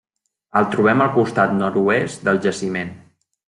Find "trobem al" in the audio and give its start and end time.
0.75-1.11